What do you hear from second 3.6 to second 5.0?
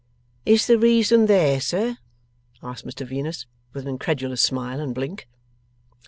with an incredulous smile and